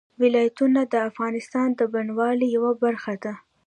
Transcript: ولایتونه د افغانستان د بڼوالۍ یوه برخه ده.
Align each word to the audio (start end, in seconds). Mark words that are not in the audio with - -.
ولایتونه 0.21 0.81
د 0.93 0.95
افغانستان 1.09 1.67
د 1.79 1.81
بڼوالۍ 1.93 2.47
یوه 2.57 2.71
برخه 2.83 3.13
ده. 3.23 3.33